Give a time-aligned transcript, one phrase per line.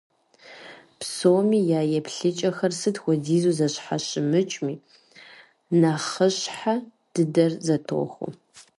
[0.99, 4.75] Псоми я еплъыкӀэхэр, сыт хуэдизу зэщхьэщымыкӀми,
[5.79, 6.75] нэхъыщхьэ
[7.13, 8.27] дыдэр зэтохуэ.